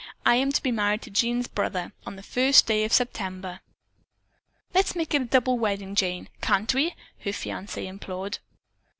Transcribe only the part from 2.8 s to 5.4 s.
of September." "Let's make it a